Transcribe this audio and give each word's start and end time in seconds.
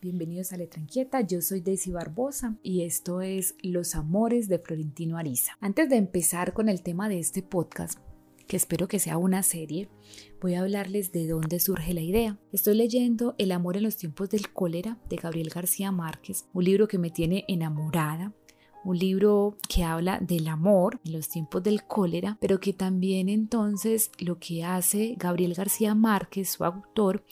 bienvenidos 0.00 0.52
a 0.52 0.56
Letra 0.56 0.80
Inquieta, 0.80 1.20
yo 1.22 1.40
soy 1.42 1.60
Daisy 1.60 1.90
Barbosa 1.90 2.56
y 2.62 2.82
esto 2.82 3.20
es 3.20 3.56
Los 3.62 3.96
Amores 3.96 4.48
de 4.48 4.58
Florentino 4.60 5.18
Ariza. 5.18 5.56
Antes 5.60 5.88
de 5.88 5.96
empezar 5.96 6.52
con 6.52 6.68
el 6.68 6.82
tema 6.82 7.08
de 7.08 7.18
este 7.18 7.42
podcast, 7.42 7.98
que 8.46 8.56
espero 8.56 8.86
que 8.86 9.00
sea 9.00 9.18
una 9.18 9.42
serie, 9.42 9.88
voy 10.40 10.54
a 10.54 10.60
hablarles 10.60 11.10
de 11.10 11.26
dónde 11.26 11.58
surge 11.58 11.94
la 11.94 12.00
idea. 12.00 12.38
Estoy 12.52 12.76
leyendo 12.76 13.34
El 13.38 13.50
amor 13.50 13.76
en 13.76 13.82
los 13.82 13.96
tiempos 13.96 14.30
del 14.30 14.52
cólera 14.52 14.98
de 15.08 15.16
Gabriel 15.16 15.50
García 15.50 15.90
Márquez, 15.90 16.46
un 16.54 16.64
libro 16.64 16.86
que 16.86 16.98
me 16.98 17.10
tiene 17.10 17.44
enamorada, 17.48 18.32
un 18.88 18.98
libro 18.98 19.58
que 19.68 19.84
habla 19.84 20.18
del 20.18 20.48
amor 20.48 20.98
en 21.04 21.12
los 21.12 21.28
tiempos 21.28 21.62
del 21.62 21.84
cólera, 21.84 22.38
pero 22.40 22.58
que 22.58 22.72
también 22.72 23.28
entonces 23.28 24.10
lo 24.18 24.38
que 24.38 24.64
hace 24.64 25.14
Gabriel 25.18 25.52
García 25.52 25.94
Márquez, 25.94 26.52
su 26.52 26.64
autor, 26.64 27.22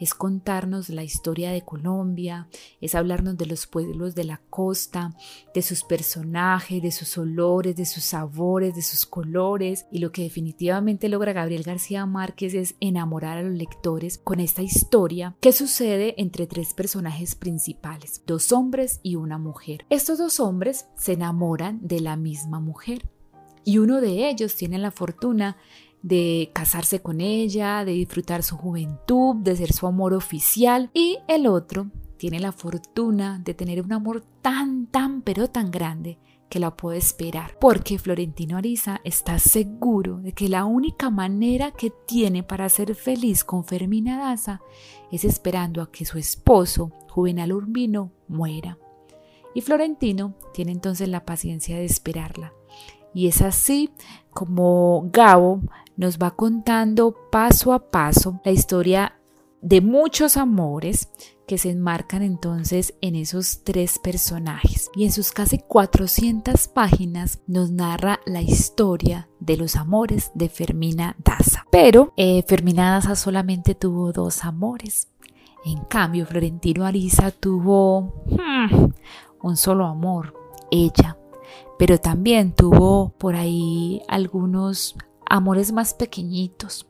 es 0.00 0.12
contarnos 0.12 0.88
la 0.88 1.04
historia 1.04 1.52
de 1.52 1.62
Colombia, 1.62 2.48
es 2.80 2.96
hablarnos 2.96 3.38
de 3.38 3.46
los 3.46 3.68
pueblos 3.68 4.16
de 4.16 4.24
la 4.24 4.40
costa, 4.50 5.14
de 5.54 5.62
sus 5.62 5.84
personajes, 5.84 6.82
de 6.82 6.90
sus 6.90 7.16
olores, 7.16 7.76
de 7.76 7.86
sus 7.86 8.02
sabores, 8.02 8.74
de 8.74 8.82
sus 8.82 9.06
colores, 9.06 9.86
y 9.92 10.00
lo 10.00 10.10
que 10.10 10.24
definitivamente 10.24 11.08
logra 11.08 11.32
Gabriel 11.32 11.62
García 11.62 12.06
Márquez 12.06 12.54
es 12.54 12.74
enamorar 12.80 13.38
a 13.38 13.42
los 13.42 13.54
lectores 13.54 14.18
con 14.18 14.40
esta 14.40 14.62
historia 14.62 15.36
que 15.40 15.52
sucede 15.52 16.20
entre 16.20 16.48
tres 16.48 16.74
personajes 16.74 17.36
principales, 17.36 18.20
dos 18.26 18.50
hombres 18.50 18.98
y 19.04 19.14
una 19.14 19.38
mujer. 19.38 19.86
Estos 19.90 20.18
dos 20.18 20.40
hombres 20.40 20.86
se 21.04 21.12
enamoran 21.12 21.80
de 21.82 22.00
la 22.00 22.16
misma 22.16 22.60
mujer. 22.60 23.06
Y 23.62 23.76
uno 23.76 24.00
de 24.00 24.30
ellos 24.30 24.56
tiene 24.56 24.78
la 24.78 24.90
fortuna 24.90 25.58
de 26.00 26.50
casarse 26.54 27.00
con 27.02 27.20
ella, 27.20 27.84
de 27.84 27.92
disfrutar 27.92 28.42
su 28.42 28.56
juventud, 28.56 29.36
de 29.36 29.54
ser 29.54 29.74
su 29.74 29.86
amor 29.86 30.14
oficial. 30.14 30.90
Y 30.94 31.18
el 31.28 31.46
otro 31.46 31.90
tiene 32.16 32.40
la 32.40 32.52
fortuna 32.52 33.38
de 33.44 33.52
tener 33.52 33.82
un 33.82 33.92
amor 33.92 34.24
tan, 34.40 34.86
tan, 34.86 35.20
pero 35.20 35.48
tan 35.48 35.70
grande 35.70 36.18
que 36.48 36.58
la 36.58 36.74
puede 36.74 36.98
esperar, 36.98 37.58
porque 37.60 37.98
Florentino 37.98 38.56
Ariza 38.56 39.02
está 39.04 39.38
seguro 39.38 40.20
de 40.20 40.32
que 40.32 40.48
la 40.48 40.64
única 40.64 41.10
manera 41.10 41.72
que 41.72 41.92
tiene 42.06 42.42
para 42.42 42.70
ser 42.70 42.94
feliz 42.94 43.44
con 43.44 43.64
Fermina 43.64 44.16
Daza 44.16 44.62
es 45.12 45.26
esperando 45.26 45.82
a 45.82 45.90
que 45.90 46.06
su 46.06 46.16
esposo, 46.16 46.92
Juvenal 47.10 47.52
Urbino, 47.52 48.10
muera. 48.26 48.78
Y 49.54 49.60
Florentino 49.60 50.34
tiene 50.52 50.72
entonces 50.72 51.08
la 51.08 51.24
paciencia 51.24 51.76
de 51.76 51.84
esperarla. 51.84 52.52
Y 53.14 53.28
es 53.28 53.40
así 53.42 53.90
como 54.30 55.08
Gabo 55.12 55.60
nos 55.96 56.18
va 56.18 56.32
contando 56.32 57.14
paso 57.30 57.72
a 57.72 57.90
paso 57.90 58.40
la 58.44 58.50
historia 58.50 59.20
de 59.62 59.80
muchos 59.80 60.36
amores 60.36 61.08
que 61.46 61.58
se 61.58 61.70
enmarcan 61.70 62.22
entonces 62.22 62.94
en 63.00 63.14
esos 63.14 63.64
tres 63.64 63.98
personajes. 63.98 64.90
Y 64.94 65.04
en 65.04 65.12
sus 65.12 65.32
casi 65.32 65.58
400 65.58 66.68
páginas 66.68 67.40
nos 67.46 67.70
narra 67.70 68.20
la 68.26 68.42
historia 68.42 69.28
de 69.40 69.56
los 69.56 69.76
amores 69.76 70.30
de 70.34 70.48
Fermina 70.48 71.16
Daza. 71.22 71.66
Pero 71.70 72.12
eh, 72.16 72.42
Fermina 72.46 72.90
Daza 72.90 73.14
solamente 73.14 73.74
tuvo 73.74 74.12
dos 74.12 74.44
amores. 74.44 75.08
En 75.64 75.84
cambio, 75.84 76.26
Florentino 76.26 76.84
Ariza 76.84 77.30
tuvo 77.30 78.24
hmm, 78.26 78.92
un 79.44 79.56
solo 79.56 79.84
amor, 79.86 80.34
ella. 80.70 81.18
Pero 81.78 81.98
también 81.98 82.54
tuvo 82.54 83.10
por 83.18 83.36
ahí 83.36 84.00
algunos 84.08 84.96
amores 85.28 85.72
más 85.72 85.94
pequeñitos 85.94 86.86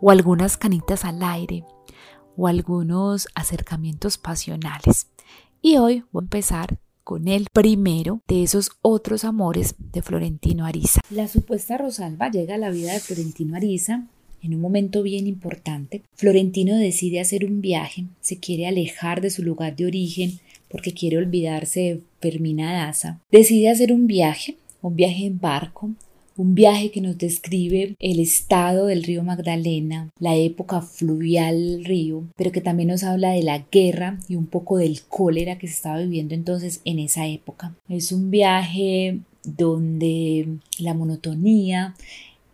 o 0.00 0.10
algunas 0.10 0.56
canitas 0.56 1.04
al 1.04 1.22
aire 1.22 1.64
o 2.36 2.48
algunos 2.48 3.28
acercamientos 3.34 4.18
pasionales. 4.18 5.06
Y 5.60 5.76
hoy 5.76 6.04
voy 6.10 6.22
a 6.22 6.24
empezar 6.24 6.78
con 7.04 7.28
el 7.28 7.46
primero 7.52 8.20
de 8.26 8.42
esos 8.42 8.70
otros 8.80 9.24
amores 9.24 9.76
de 9.78 10.02
Florentino 10.02 10.66
Ariza. 10.66 11.00
La 11.10 11.28
supuesta 11.28 11.78
Rosalba 11.78 12.30
llega 12.30 12.56
a 12.56 12.58
la 12.58 12.70
vida 12.70 12.92
de 12.92 13.00
Florentino 13.00 13.56
Ariza 13.56 14.06
en 14.42 14.54
un 14.54 14.60
momento 14.60 15.02
bien 15.02 15.28
importante. 15.28 16.02
Florentino 16.14 16.76
decide 16.76 17.20
hacer 17.20 17.44
un 17.44 17.60
viaje, 17.60 18.06
se 18.20 18.38
quiere 18.38 18.66
alejar 18.66 19.20
de 19.20 19.30
su 19.30 19.42
lugar 19.42 19.76
de 19.76 19.86
origen 19.86 20.40
porque 20.72 20.94
quiere 20.94 21.18
olvidarse 21.18 21.80
de 21.80 22.00
Fermina 22.20 22.72
Daza, 22.72 23.20
decide 23.30 23.70
hacer 23.70 23.92
un 23.92 24.06
viaje, 24.06 24.56
un 24.80 24.96
viaje 24.96 25.26
en 25.26 25.38
barco, 25.38 25.90
un 26.36 26.54
viaje 26.54 26.90
que 26.90 27.02
nos 27.02 27.18
describe 27.18 27.94
el 27.98 28.18
estado 28.18 28.86
del 28.86 29.02
río 29.04 29.22
Magdalena, 29.22 30.08
la 30.18 30.34
época 30.34 30.80
fluvial 30.80 31.58
del 31.58 31.84
río, 31.84 32.24
pero 32.36 32.52
que 32.52 32.62
también 32.62 32.88
nos 32.88 33.04
habla 33.04 33.32
de 33.32 33.42
la 33.42 33.66
guerra 33.70 34.18
y 34.28 34.36
un 34.36 34.46
poco 34.46 34.78
del 34.78 35.02
cólera 35.02 35.58
que 35.58 35.68
se 35.68 35.74
estaba 35.74 35.98
viviendo 35.98 36.34
entonces 36.34 36.80
en 36.84 36.98
esa 36.98 37.26
época. 37.26 37.74
Es 37.88 38.10
un 38.10 38.30
viaje 38.30 39.20
donde 39.44 40.56
la 40.78 40.94
monotonía, 40.94 41.94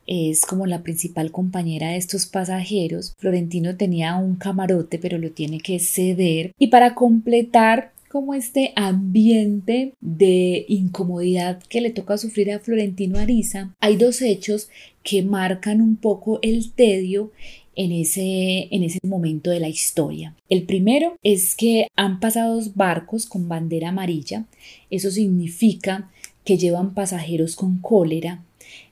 es 0.09 0.47
como 0.47 0.67
la 0.67 0.83
principal 0.83 1.31
compañera 1.31 1.91
de 1.91 1.99
estos 1.99 2.25
pasajeros. 2.25 3.15
Florentino 3.19 3.77
tenía 3.77 4.17
un 4.17 4.37
camarote, 4.37 4.99
pero 4.99 5.19
lo 5.19 5.31
tiene 5.33 5.61
que 5.61 5.79
ceder. 5.79 6.53
Y 6.59 6.69
para 6.69 6.95
completar 6.95 7.93
como 8.09 8.35
este 8.35 8.73
ambiente 8.77 9.95
de 10.01 10.65
incomodidad 10.69 11.63
que 11.69 11.81
le 11.81 11.91
toca 11.91 12.19
sufrir 12.19 12.53
a 12.53 12.61
Florentino 12.61 13.19
Ariza, 13.19 13.75
hay 13.81 13.97
dos 13.97 14.23
hechos 14.23 14.69
que 15.03 15.23
marcan 15.23 15.81
un 15.81 15.97
poco 15.97 16.39
el 16.43 16.73
tedio 16.73 17.33
en 17.77 17.93
ese, 17.93 18.69
en 18.75 18.83
ese 18.83 18.99
momento 19.07 19.51
de 19.51 19.61
la 19.61 19.69
historia. 19.69 20.35
El 20.49 20.65
primero 20.65 21.17
es 21.23 21.55
que 21.55 21.87
han 21.95 22.19
pasado 22.19 22.57
dos 22.57 22.75
barcos 22.75 23.27
con 23.27 23.49
bandera 23.49 23.91
amarilla. 23.91 24.47
Eso 24.91 25.11
significa 25.11 26.11
que 26.45 26.59
llevan 26.59 26.95
pasajeros 26.95 27.55
con 27.55 27.79
cólera 27.79 28.43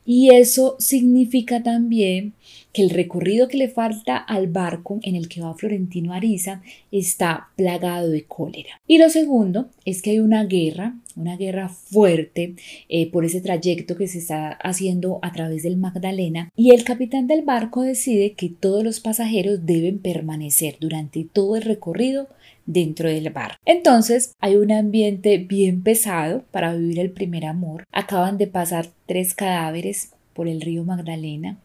y 0.06 0.30
eso 0.30 0.76
significa 0.78 1.62
también 1.62 2.34
que 2.72 2.82
el 2.82 2.90
recorrido 2.90 3.48
que 3.48 3.56
le 3.56 3.68
falta 3.68 4.16
al 4.16 4.48
barco 4.48 4.98
en 5.02 5.16
el 5.16 5.28
que 5.28 5.40
va 5.40 5.54
Florentino 5.54 6.12
Ariza 6.12 6.62
está 6.92 7.48
plagado 7.56 8.10
de 8.10 8.24
cólera. 8.24 8.80
Y 8.86 8.98
lo 8.98 9.08
segundo 9.08 9.70
es 9.84 10.02
que 10.02 10.10
hay 10.10 10.20
una 10.20 10.44
guerra, 10.44 10.94
una 11.16 11.36
guerra 11.36 11.70
fuerte 11.70 12.54
eh, 12.88 13.10
por 13.10 13.24
ese 13.24 13.40
trayecto 13.40 13.96
que 13.96 14.08
se 14.08 14.18
está 14.18 14.52
haciendo 14.62 15.18
a 15.22 15.32
través 15.32 15.62
del 15.62 15.78
Magdalena 15.78 16.50
y 16.54 16.72
el 16.72 16.84
capitán 16.84 17.26
del 17.26 17.42
barco 17.42 17.82
decide 17.82 18.34
que 18.34 18.50
todos 18.50 18.84
los 18.84 19.00
pasajeros 19.00 19.64
deben 19.64 19.98
permanecer 19.98 20.76
durante 20.78 21.24
todo 21.24 21.56
el 21.56 21.62
recorrido 21.62 22.28
dentro 22.66 23.08
del 23.08 23.30
bar. 23.30 23.58
Entonces 23.64 24.34
hay 24.40 24.56
un 24.56 24.72
ambiente 24.72 25.38
bien 25.38 25.82
pesado 25.82 26.44
para 26.50 26.74
vivir 26.74 26.98
el 26.98 27.10
primer 27.10 27.46
amor. 27.46 27.84
Acaban 27.92 28.36
de 28.36 28.48
pasar 28.48 28.88
tres 29.06 29.34
cadáveres 29.34 29.95
por 30.36 30.46
el 30.46 30.60
río 30.60 30.84
Magdalena. 30.84 31.58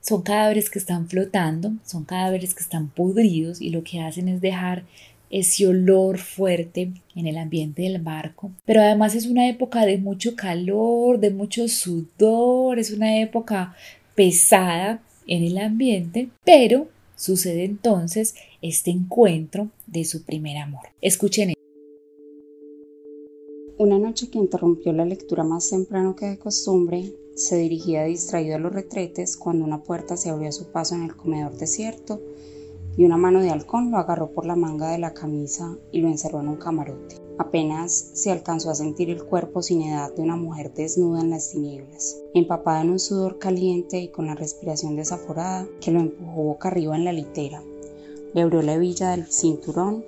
Son 0.00 0.22
cadáveres 0.22 0.70
que 0.70 0.78
están 0.78 1.08
flotando, 1.08 1.72
son 1.84 2.04
cadáveres 2.04 2.54
que 2.54 2.62
están 2.62 2.88
podridos 2.88 3.60
y 3.60 3.70
lo 3.70 3.82
que 3.82 4.00
hacen 4.00 4.28
es 4.28 4.40
dejar 4.40 4.84
ese 5.28 5.66
olor 5.66 6.18
fuerte 6.18 6.92
en 7.16 7.26
el 7.26 7.36
ambiente 7.36 7.82
del 7.82 8.00
barco. 8.00 8.52
Pero 8.64 8.80
además 8.80 9.16
es 9.16 9.26
una 9.26 9.48
época 9.48 9.84
de 9.84 9.98
mucho 9.98 10.36
calor, 10.36 11.18
de 11.18 11.30
mucho 11.30 11.66
sudor, 11.66 12.78
es 12.78 12.92
una 12.92 13.20
época 13.20 13.74
pesada 14.14 15.02
en 15.26 15.42
el 15.42 15.58
ambiente, 15.58 16.28
pero 16.44 16.88
Sucede 17.16 17.64
entonces 17.64 18.34
este 18.60 18.90
encuentro 18.90 19.70
de 19.86 20.04
su 20.04 20.22
primer 20.24 20.58
amor. 20.58 20.82
Escuchen. 21.00 21.55
Una 23.78 23.98
noche 23.98 24.30
que 24.30 24.38
interrumpió 24.38 24.90
la 24.94 25.04
lectura 25.04 25.44
más 25.44 25.68
temprano 25.68 26.16
que 26.16 26.24
de 26.24 26.38
costumbre, 26.38 27.12
se 27.34 27.58
dirigía 27.58 28.04
distraído 28.04 28.56
a 28.56 28.58
los 28.58 28.72
retretes 28.72 29.36
cuando 29.36 29.66
una 29.66 29.82
puerta 29.82 30.16
se 30.16 30.30
abrió 30.30 30.48
a 30.48 30.52
su 30.52 30.72
paso 30.72 30.94
en 30.94 31.02
el 31.02 31.14
comedor 31.14 31.58
desierto 31.58 32.18
y 32.96 33.04
una 33.04 33.18
mano 33.18 33.42
de 33.42 33.50
halcón 33.50 33.90
lo 33.90 33.98
agarró 33.98 34.30
por 34.30 34.46
la 34.46 34.56
manga 34.56 34.92
de 34.92 34.98
la 34.98 35.12
camisa 35.12 35.76
y 35.92 36.00
lo 36.00 36.08
encerró 36.08 36.40
en 36.40 36.48
un 36.48 36.56
camarote. 36.56 37.16
Apenas 37.36 37.92
se 38.14 38.30
alcanzó 38.30 38.70
a 38.70 38.74
sentir 38.74 39.10
el 39.10 39.22
cuerpo 39.22 39.60
sin 39.60 39.82
edad 39.82 40.10
de 40.14 40.22
una 40.22 40.36
mujer 40.36 40.72
desnuda 40.72 41.20
en 41.20 41.28
las 41.28 41.50
tinieblas, 41.50 42.16
empapada 42.32 42.80
en 42.80 42.92
un 42.92 42.98
sudor 42.98 43.38
caliente 43.38 44.00
y 44.00 44.08
con 44.08 44.24
la 44.24 44.34
respiración 44.34 44.96
desaforada 44.96 45.68
que 45.82 45.90
lo 45.90 46.00
empujó 46.00 46.44
boca 46.44 46.68
arriba 46.68 46.96
en 46.96 47.04
la 47.04 47.12
litera. 47.12 47.62
Le 48.32 48.40
abrió 48.40 48.62
la 48.62 48.72
hebilla 48.72 49.10
del 49.10 49.26
cinturón, 49.26 50.02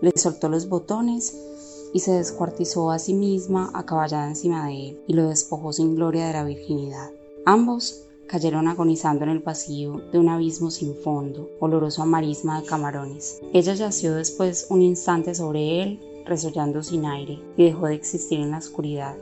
le 0.00 0.12
soltó 0.16 0.48
los 0.48 0.70
botones 0.70 1.51
y 1.92 2.00
se 2.00 2.12
descuartizó 2.12 2.90
a 2.90 2.98
sí 2.98 3.14
misma 3.14 3.70
acaballada 3.74 4.28
encima 4.28 4.66
de 4.66 4.88
él 4.88 5.00
y 5.06 5.12
lo 5.14 5.28
despojó 5.28 5.72
sin 5.72 5.94
gloria 5.94 6.26
de 6.26 6.32
la 6.32 6.44
virginidad. 6.44 7.10
Ambos 7.44 8.04
cayeron 8.28 8.68
agonizando 8.68 9.24
en 9.24 9.30
el 9.30 9.40
vacío 9.40 10.00
de 10.12 10.18
un 10.18 10.28
abismo 10.28 10.70
sin 10.70 10.94
fondo, 10.94 11.50
oloroso 11.60 12.02
a 12.02 12.06
marisma 12.06 12.60
de 12.60 12.66
camarones. 12.66 13.40
Ella 13.52 13.74
yació 13.74 14.14
después 14.14 14.66
un 14.70 14.80
instante 14.80 15.34
sobre 15.34 15.82
él 15.82 16.00
resollando 16.24 16.82
sin 16.82 17.04
aire, 17.04 17.40
y 17.56 17.64
dejó 17.64 17.86
de 17.86 17.94
existir 17.94 18.40
en 18.40 18.52
la 18.52 18.58
oscuridad. 18.58 19.16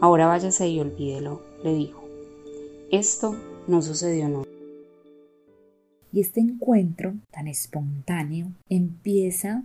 Ahora 0.00 0.26
váyase 0.26 0.68
y 0.68 0.80
olvídelo, 0.80 1.42
le 1.62 1.74
dijo. 1.74 2.02
Esto 2.90 3.36
no 3.66 3.82
sucedió 3.82 4.28
nunca. 4.28 4.48
Y 6.12 6.20
este 6.20 6.40
encuentro 6.40 7.14
tan 7.30 7.46
espontáneo 7.46 8.52
empieza 8.68 9.64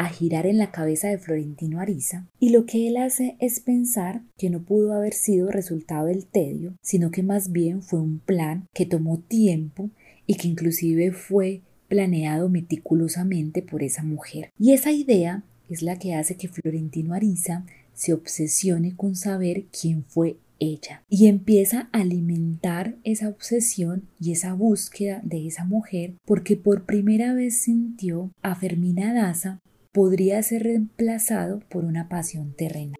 a 0.00 0.08
girar 0.08 0.46
en 0.46 0.56
la 0.56 0.70
cabeza 0.70 1.08
de 1.08 1.18
Florentino 1.18 1.78
Ariza 1.78 2.26
y 2.38 2.50
lo 2.50 2.64
que 2.64 2.88
él 2.88 2.96
hace 2.96 3.36
es 3.38 3.60
pensar 3.60 4.22
que 4.38 4.48
no 4.48 4.62
pudo 4.62 4.94
haber 4.94 5.12
sido 5.12 5.50
resultado 5.50 6.06
del 6.06 6.24
tedio, 6.24 6.74
sino 6.80 7.10
que 7.10 7.22
más 7.22 7.52
bien 7.52 7.82
fue 7.82 8.00
un 8.00 8.18
plan 8.18 8.66
que 8.72 8.86
tomó 8.86 9.18
tiempo 9.18 9.90
y 10.26 10.36
que 10.36 10.48
inclusive 10.48 11.12
fue 11.12 11.60
planeado 11.88 12.48
meticulosamente 12.48 13.60
por 13.60 13.82
esa 13.82 14.02
mujer. 14.02 14.48
Y 14.58 14.72
esa 14.72 14.90
idea 14.90 15.44
es 15.68 15.82
la 15.82 15.98
que 15.98 16.14
hace 16.14 16.36
que 16.36 16.48
Florentino 16.48 17.12
Ariza 17.12 17.66
se 17.92 18.14
obsesione 18.14 18.96
con 18.96 19.16
saber 19.16 19.66
quién 19.66 20.04
fue 20.04 20.38
ella 20.60 21.02
y 21.10 21.26
empieza 21.26 21.90
a 21.92 22.00
alimentar 22.00 22.96
esa 23.04 23.28
obsesión 23.28 24.08
y 24.18 24.32
esa 24.32 24.54
búsqueda 24.54 25.20
de 25.24 25.46
esa 25.46 25.64
mujer 25.64 26.14
porque 26.24 26.56
por 26.56 26.86
primera 26.86 27.34
vez 27.34 27.58
sintió 27.58 28.30
a 28.40 28.54
Fermina 28.54 29.12
Daza 29.12 29.60
podría 29.92 30.40
ser 30.42 30.62
reemplazado 30.62 31.60
por 31.68 31.84
una 31.84 32.08
pasión 32.08 32.54
terrenal. 32.54 32.96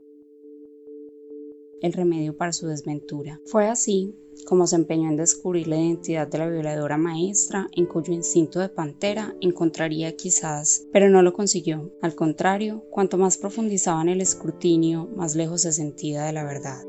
El 1.82 1.92
remedio 1.92 2.36
para 2.36 2.52
su 2.52 2.66
desventura. 2.66 3.40
Fue 3.46 3.68
así 3.68 4.14
como 4.46 4.66
se 4.66 4.76
empeñó 4.76 5.08
en 5.08 5.16
descubrir 5.16 5.68
la 5.68 5.76
identidad 5.76 6.26
de 6.26 6.38
la 6.38 6.48
violadora 6.48 6.96
maestra, 6.96 7.68
en 7.76 7.86
cuyo 7.86 8.12
instinto 8.12 8.58
de 8.58 8.68
pantera 8.68 9.34
encontraría 9.40 10.16
quizás, 10.16 10.86
pero 10.92 11.08
no 11.08 11.22
lo 11.22 11.32
consiguió. 11.32 11.92
Al 12.02 12.14
contrario, 12.14 12.84
cuanto 12.90 13.18
más 13.18 13.38
profundizaba 13.38 14.02
en 14.02 14.08
el 14.08 14.20
escrutinio, 14.20 15.08
más 15.14 15.36
lejos 15.36 15.62
se 15.62 15.72
sentía 15.72 16.24
de 16.24 16.32
la 16.32 16.44
verdad. 16.44 16.82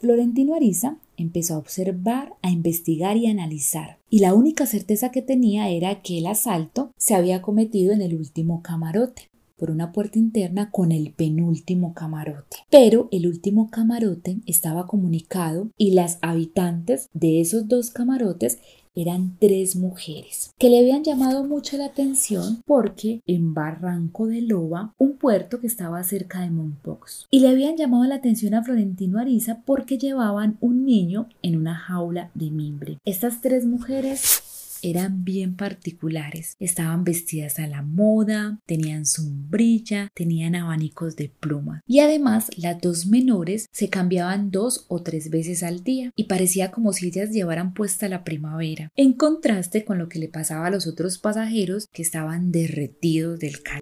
Florentino 0.00 0.54
Ariza 0.54 1.00
empezó 1.16 1.54
a 1.54 1.58
observar, 1.58 2.34
a 2.42 2.50
investigar 2.50 3.16
y 3.16 3.26
a 3.26 3.30
analizar, 3.30 3.98
y 4.10 4.20
la 4.20 4.34
única 4.34 4.66
certeza 4.66 5.10
que 5.10 5.22
tenía 5.22 5.68
era 5.68 6.02
que 6.02 6.18
el 6.18 6.26
asalto 6.26 6.92
se 6.96 7.14
había 7.14 7.42
cometido 7.42 7.92
en 7.92 8.02
el 8.02 8.14
último 8.14 8.62
camarote 8.62 9.30
por 9.56 9.70
una 9.70 9.92
puerta 9.92 10.18
interna 10.18 10.70
con 10.70 10.92
el 10.92 11.12
penúltimo 11.12 11.94
camarote. 11.94 12.58
Pero 12.70 13.08
el 13.12 13.26
último 13.26 13.70
camarote 13.70 14.38
estaba 14.46 14.86
comunicado 14.86 15.70
y 15.76 15.92
las 15.92 16.18
habitantes 16.22 17.08
de 17.12 17.40
esos 17.40 17.68
dos 17.68 17.90
camarotes 17.90 18.58
eran 18.94 19.36
tres 19.40 19.74
mujeres 19.74 20.54
que 20.58 20.68
le 20.68 20.78
habían 20.78 21.02
llamado 21.02 21.44
mucho 21.44 21.76
la 21.76 21.86
atención 21.86 22.62
porque 22.64 23.22
en 23.26 23.52
Barranco 23.52 24.26
de 24.26 24.40
Loba, 24.40 24.94
un 24.98 25.16
puerto 25.16 25.60
que 25.60 25.66
estaba 25.66 26.02
cerca 26.04 26.40
de 26.40 26.50
Mompox, 26.50 27.26
y 27.30 27.40
le 27.40 27.48
habían 27.48 27.76
llamado 27.76 28.04
la 28.04 28.16
atención 28.16 28.54
a 28.54 28.62
Florentino 28.62 29.18
Ariza 29.18 29.62
porque 29.64 29.98
llevaban 29.98 30.58
un 30.60 30.84
niño 30.84 31.28
en 31.42 31.56
una 31.56 31.74
jaula 31.74 32.30
de 32.34 32.50
mimbre. 32.50 32.98
Estas 33.04 33.40
tres 33.40 33.66
mujeres 33.66 34.43
eran 34.84 35.24
bien 35.24 35.56
particulares. 35.56 36.56
Estaban 36.60 37.04
vestidas 37.04 37.58
a 37.58 37.66
la 37.66 37.82
moda, 37.82 38.60
tenían 38.66 39.06
sombrilla, 39.06 40.10
tenían 40.14 40.54
abanicos 40.54 41.16
de 41.16 41.30
pluma. 41.30 41.82
Y 41.86 42.00
además, 42.00 42.50
las 42.56 42.80
dos 42.80 43.06
menores 43.06 43.66
se 43.72 43.88
cambiaban 43.88 44.50
dos 44.50 44.84
o 44.88 45.02
tres 45.02 45.30
veces 45.30 45.62
al 45.62 45.82
día 45.82 46.12
y 46.14 46.24
parecía 46.24 46.70
como 46.70 46.92
si 46.92 47.06
ellas 47.06 47.30
llevaran 47.30 47.72
puesta 47.74 48.08
la 48.08 48.24
primavera, 48.24 48.90
en 48.94 49.14
contraste 49.14 49.84
con 49.84 49.98
lo 49.98 50.08
que 50.08 50.18
le 50.18 50.28
pasaba 50.28 50.66
a 50.66 50.70
los 50.70 50.86
otros 50.86 51.18
pasajeros 51.18 51.86
que 51.92 52.02
estaban 52.02 52.52
derretidos 52.52 53.38
del 53.38 53.62
calor. 53.62 53.80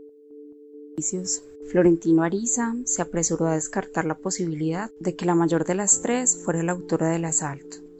Florentino 1.70 2.22
Ariza 2.22 2.74
se 2.84 3.02
apresuró 3.02 3.46
a 3.46 3.54
descartar 3.54 4.04
la 4.04 4.16
posibilidad 4.16 4.90
de 5.00 5.16
que 5.16 5.24
la 5.24 5.34
mayor 5.34 5.64
de 5.64 5.74
las 5.74 6.02
tres 6.02 6.36
fuera 6.44 6.62
la 6.62 6.72
autora 6.72 7.08
del 7.08 7.24
asalto 7.24 7.91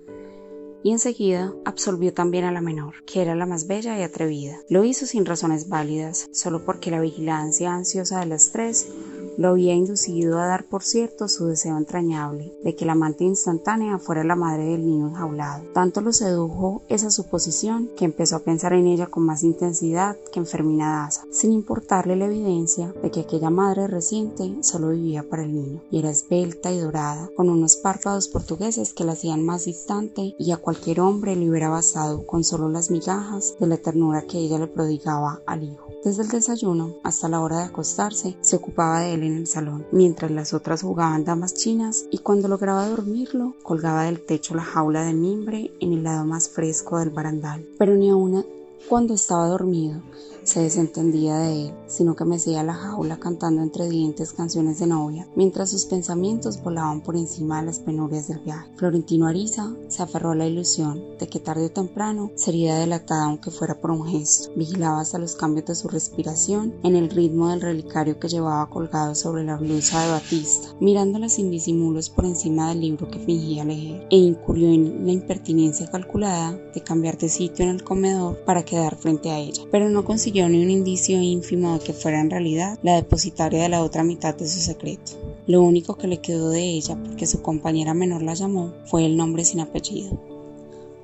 y 0.82 0.90
enseguida 0.90 1.52
absolvió 1.64 2.12
también 2.12 2.44
a 2.44 2.52
la 2.52 2.60
menor, 2.60 3.04
que 3.04 3.22
era 3.22 3.34
la 3.34 3.46
más 3.46 3.66
bella 3.66 3.98
y 3.98 4.02
atrevida. 4.02 4.58
Lo 4.68 4.84
hizo 4.84 5.06
sin 5.06 5.26
razones 5.26 5.68
válidas, 5.68 6.28
solo 6.32 6.64
porque 6.64 6.90
la 6.90 7.00
vigilancia 7.00 7.74
ansiosa 7.74 8.20
de 8.20 8.26
las 8.26 8.52
tres 8.52 8.88
lo 9.36 9.48
había 9.48 9.74
inducido 9.74 10.38
a 10.38 10.46
dar 10.46 10.64
por 10.64 10.82
cierto 10.82 11.28
su 11.28 11.46
deseo 11.46 11.76
entrañable 11.76 12.52
de 12.62 12.74
que 12.74 12.84
la 12.84 12.92
amante 12.92 13.24
instantánea 13.24 13.98
fuera 13.98 14.24
la 14.24 14.36
madre 14.36 14.64
del 14.64 14.86
niño 14.86 15.08
enjaulado. 15.08 15.64
Tanto 15.72 16.00
lo 16.00 16.12
sedujo 16.12 16.82
esa 16.88 17.10
suposición 17.10 17.90
que 17.96 18.04
empezó 18.04 18.36
a 18.36 18.40
pensar 18.40 18.72
en 18.72 18.86
ella 18.86 19.06
con 19.06 19.24
más 19.24 19.42
intensidad 19.42 20.16
que 20.32 20.40
en 20.40 20.46
Fermina 20.46 21.02
Daza, 21.02 21.24
sin 21.30 21.52
importarle 21.52 22.16
la 22.16 22.26
evidencia 22.26 22.92
de 23.02 23.10
que 23.10 23.20
aquella 23.20 23.50
madre 23.50 23.86
reciente 23.86 24.56
solo 24.62 24.90
vivía 24.90 25.22
para 25.22 25.44
el 25.44 25.54
niño 25.54 25.82
y 25.90 25.98
era 25.98 26.10
esbelta 26.10 26.72
y 26.72 26.78
dorada, 26.78 27.28
con 27.36 27.50
unos 27.50 27.76
párpados 27.76 28.28
portugueses 28.28 28.92
que 28.92 29.04
la 29.04 29.12
hacían 29.12 29.44
más 29.44 29.64
distante 29.64 30.34
y 30.38 30.52
a 30.52 30.56
cualquier 30.56 31.00
hombre 31.00 31.36
le 31.36 31.48
hubiera 31.48 31.68
bastado 31.68 32.26
con 32.26 32.44
solo 32.44 32.68
las 32.68 32.90
migajas 32.90 33.54
de 33.58 33.66
la 33.66 33.76
ternura 33.76 34.22
que 34.22 34.38
ella 34.38 34.58
le 34.58 34.66
prodigaba 34.66 35.40
al 35.46 35.64
hijo. 35.64 35.91
Desde 36.04 36.24
el 36.24 36.30
desayuno 36.30 36.96
hasta 37.04 37.28
la 37.28 37.40
hora 37.40 37.58
de 37.58 37.64
acostarse 37.66 38.36
se 38.40 38.56
ocupaba 38.56 39.00
de 39.00 39.14
él 39.14 39.22
en 39.22 39.36
el 39.36 39.46
salón, 39.46 39.86
mientras 39.92 40.32
las 40.32 40.52
otras 40.52 40.82
jugaban 40.82 41.24
damas 41.24 41.54
chinas 41.54 42.06
y 42.10 42.18
cuando 42.18 42.48
lograba 42.48 42.88
dormirlo 42.88 43.54
colgaba 43.62 44.02
del 44.04 44.20
techo 44.20 44.56
la 44.56 44.64
jaula 44.64 45.04
de 45.04 45.12
mimbre 45.12 45.70
en 45.78 45.92
el 45.92 46.02
lado 46.02 46.24
más 46.24 46.48
fresco 46.48 46.98
del 46.98 47.10
barandal. 47.10 47.64
Pero 47.78 47.94
ni 47.94 48.10
aún 48.10 48.44
cuando 48.88 49.14
estaba 49.14 49.48
dormido 49.48 50.02
se 50.44 50.60
desentendía 50.60 51.38
de 51.38 51.66
él, 51.66 51.74
sino 51.86 52.16
que 52.16 52.24
mecía 52.24 52.62
la 52.62 52.74
jaula 52.74 53.18
cantando 53.18 53.62
entre 53.62 53.88
dientes 53.88 54.32
canciones 54.32 54.80
de 54.80 54.86
novia, 54.86 55.28
mientras 55.36 55.70
sus 55.70 55.84
pensamientos 55.84 56.60
volaban 56.62 57.00
por 57.00 57.16
encima 57.16 57.60
de 57.60 57.66
las 57.66 57.78
penurias 57.78 58.28
del 58.28 58.40
viaje. 58.40 58.70
Florentino 58.76 59.26
Ariza 59.26 59.72
se 59.88 60.02
aferró 60.02 60.32
a 60.32 60.34
la 60.34 60.46
ilusión 60.46 61.00
de 61.18 61.28
que 61.28 61.38
tarde 61.38 61.66
o 61.66 61.70
temprano 61.70 62.30
sería 62.34 62.76
delatada 62.76 63.24
aunque 63.24 63.50
fuera 63.50 63.80
por 63.80 63.92
un 63.92 64.06
gesto. 64.06 64.50
Vigilaba 64.56 65.00
hasta 65.00 65.18
los 65.18 65.36
cambios 65.36 65.66
de 65.66 65.74
su 65.74 65.88
respiración 65.88 66.74
en 66.82 66.96
el 66.96 67.10
ritmo 67.10 67.48
del 67.48 67.60
relicario 67.60 68.18
que 68.18 68.28
llevaba 68.28 68.68
colgado 68.68 69.14
sobre 69.14 69.44
la 69.44 69.56
blusa 69.56 70.02
de 70.02 70.10
Batista, 70.10 70.74
mirándola 70.80 71.28
sin 71.28 71.50
disimulos 71.50 72.10
por 72.10 72.24
encima 72.24 72.70
del 72.70 72.80
libro 72.80 73.08
que 73.08 73.20
fingía 73.20 73.64
leer, 73.64 74.06
e 74.10 74.16
incurrió 74.16 74.68
en 74.68 75.06
la 75.06 75.12
impertinencia 75.12 75.90
calculada 75.90 76.52
de 76.74 76.82
cambiar 76.82 77.16
de 77.18 77.28
sitio 77.28 77.64
en 77.64 77.70
el 77.70 77.84
comedor 77.84 78.38
para 78.44 78.64
quedar 78.72 78.96
frente 78.96 79.30
a 79.30 79.38
ella, 79.38 79.64
pero 79.70 79.90
no 79.90 80.02
consiguió 80.02 80.48
ni 80.48 80.62
un 80.62 80.70
indicio 80.70 81.20
ínfimo 81.20 81.78
de 81.78 81.84
que 81.84 81.92
fuera 81.92 82.22
en 82.22 82.30
realidad 82.30 82.78
la 82.82 82.94
depositaria 82.94 83.62
de 83.62 83.68
la 83.68 83.82
otra 83.82 84.02
mitad 84.02 84.34
de 84.34 84.48
su 84.48 84.60
secreto. 84.60 85.12
Lo 85.46 85.62
único 85.62 85.98
que 85.98 86.08
le 86.08 86.22
quedó 86.22 86.48
de 86.48 86.62
ella, 86.62 86.96
porque 86.96 87.26
su 87.26 87.42
compañera 87.42 87.92
menor 87.92 88.22
la 88.22 88.32
llamó, 88.32 88.72
fue 88.86 89.04
el 89.04 89.18
nombre 89.18 89.44
sin 89.44 89.60
apellido. 89.60 90.18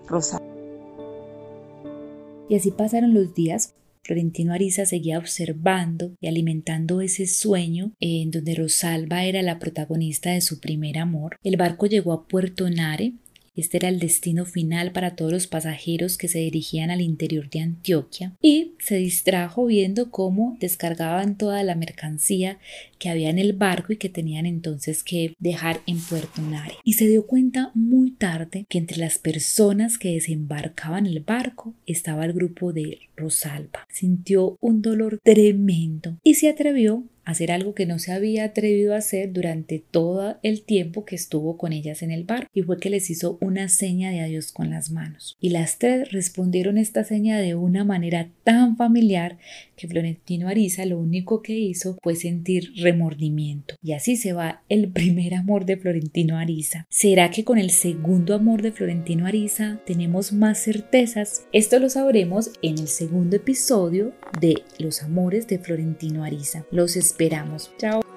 Rosa. 0.06 0.40
Y 2.48 2.54
así 2.54 2.70
pasaron 2.70 3.12
los 3.12 3.34
días. 3.34 3.74
Florentino 4.02 4.54
Ariza 4.54 4.86
seguía 4.86 5.18
observando 5.18 6.14
y 6.18 6.28
alimentando 6.28 7.02
ese 7.02 7.26
sueño 7.26 7.92
en 8.00 8.30
donde 8.30 8.54
Rosalba 8.54 9.24
era 9.24 9.42
la 9.42 9.58
protagonista 9.58 10.30
de 10.30 10.40
su 10.40 10.58
primer 10.58 10.96
amor. 10.96 11.36
El 11.42 11.58
barco 11.58 11.84
llegó 11.84 12.14
a 12.14 12.26
Puerto 12.26 12.70
Nare, 12.70 13.12
este 13.58 13.78
era 13.78 13.88
el 13.88 13.98
destino 13.98 14.44
final 14.44 14.92
para 14.92 15.16
todos 15.16 15.32
los 15.32 15.46
pasajeros 15.46 16.16
que 16.16 16.28
se 16.28 16.38
dirigían 16.38 16.90
al 16.90 17.00
interior 17.00 17.50
de 17.50 17.60
Antioquia 17.60 18.34
y 18.40 18.74
se 18.78 18.96
distrajo 18.96 19.66
viendo 19.66 20.10
cómo 20.10 20.56
descargaban 20.60 21.36
toda 21.36 21.62
la 21.64 21.74
mercancía 21.74 22.58
que 22.98 23.08
había 23.08 23.30
en 23.30 23.38
el 23.38 23.52
barco 23.52 23.92
y 23.92 23.96
que 23.96 24.08
tenían 24.08 24.46
entonces 24.46 25.02
que 25.02 25.34
dejar 25.38 25.80
en 25.86 25.98
Puerto 25.98 26.42
Nare. 26.42 26.74
Y 26.84 26.94
se 26.94 27.08
dio 27.08 27.26
cuenta 27.26 27.70
muy 27.74 28.10
tarde 28.10 28.66
que 28.68 28.78
entre 28.78 28.98
las 28.98 29.18
personas 29.18 29.98
que 29.98 30.14
desembarcaban 30.14 31.06
el 31.06 31.20
barco 31.20 31.74
estaba 31.86 32.24
el 32.24 32.32
grupo 32.32 32.72
de 32.72 33.00
Rosalba. 33.16 33.86
Sintió 33.90 34.56
un 34.60 34.82
dolor 34.82 35.20
tremendo 35.22 36.18
y 36.22 36.34
se 36.34 36.48
atrevió 36.48 37.04
hacer 37.28 37.52
algo 37.52 37.74
que 37.74 37.84
no 37.84 37.98
se 37.98 38.10
había 38.10 38.44
atrevido 38.44 38.94
a 38.94 38.98
hacer 38.98 39.34
durante 39.34 39.84
todo 39.90 40.38
el 40.42 40.62
tiempo 40.62 41.04
que 41.04 41.14
estuvo 41.14 41.58
con 41.58 41.74
ellas 41.74 42.00
en 42.00 42.10
el 42.10 42.24
bar 42.24 42.46
y 42.54 42.62
fue 42.62 42.78
que 42.78 42.88
les 42.88 43.10
hizo 43.10 43.36
una 43.42 43.68
seña 43.68 44.10
de 44.10 44.20
adiós 44.20 44.50
con 44.50 44.70
las 44.70 44.90
manos. 44.90 45.36
Y 45.38 45.50
las 45.50 45.78
tres 45.78 46.10
respondieron 46.10 46.78
esta 46.78 47.04
seña 47.04 47.36
de 47.38 47.54
una 47.54 47.84
manera 47.84 48.30
tan 48.44 48.78
familiar 48.78 49.36
que 49.76 49.88
Florentino 49.88 50.48
Ariza 50.48 50.86
lo 50.86 50.98
único 50.98 51.42
que 51.42 51.52
hizo 51.52 51.98
fue 52.02 52.16
sentir 52.16 52.72
remordimiento. 52.88 53.74
Y 53.82 53.92
así 53.92 54.16
se 54.16 54.32
va 54.32 54.62
el 54.68 54.90
primer 54.92 55.34
amor 55.34 55.64
de 55.64 55.76
Florentino 55.76 56.38
Ariza. 56.38 56.86
¿Será 56.90 57.30
que 57.30 57.44
con 57.44 57.58
el 57.58 57.70
segundo 57.70 58.34
amor 58.34 58.62
de 58.62 58.72
Florentino 58.72 59.26
Ariza 59.26 59.80
tenemos 59.86 60.32
más 60.32 60.62
certezas? 60.62 61.46
Esto 61.52 61.78
lo 61.78 61.88
sabremos 61.88 62.50
en 62.62 62.78
el 62.78 62.88
segundo 62.88 63.36
episodio 63.36 64.12
de 64.40 64.62
Los 64.78 65.02
amores 65.02 65.46
de 65.46 65.58
Florentino 65.58 66.24
Ariza. 66.24 66.64
Los 66.70 66.96
esperamos. 66.96 67.70
Chao. 67.78 68.07